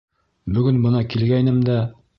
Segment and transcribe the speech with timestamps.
[0.55, 1.79] Бөгөн бына килгәйнем дә...